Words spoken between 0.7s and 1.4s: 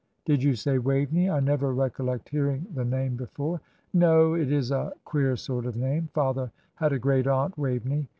Waveney? I